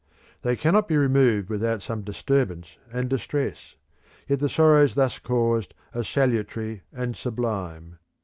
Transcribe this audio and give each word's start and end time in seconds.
They 0.41 0.55
cannot 0.55 0.87
be 0.87 0.97
removed 0.97 1.47
without 1.51 1.83
some 1.83 2.01
disturbance 2.01 2.75
and 2.91 3.07
distress; 3.07 3.75
yet 4.27 4.39
the 4.39 4.49
sorrows 4.49 4.95
thus 4.95 5.19
caused 5.19 5.75
are 5.93 6.03
salutary 6.03 6.81
and 6.91 7.15
sublime. 7.15 7.99